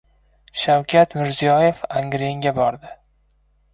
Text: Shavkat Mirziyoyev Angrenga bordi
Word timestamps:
Shavkat 0.61 1.13
Mirziyoyev 1.19 1.85
Angrenga 2.01 2.55
bordi 2.59 2.99